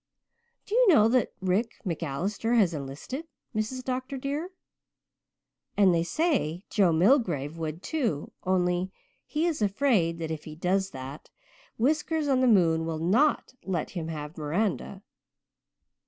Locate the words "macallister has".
1.85-2.73